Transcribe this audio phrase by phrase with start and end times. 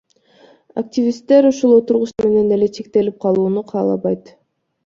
[0.81, 4.35] Активисттер ушул отургучтар менен эле чектелип калууну каалабайт.